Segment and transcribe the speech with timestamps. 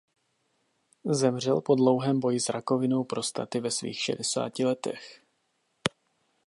[1.11, 5.21] Zemřel po dlouhém boji s rakovinou prostaty ve svých šedesáti letech.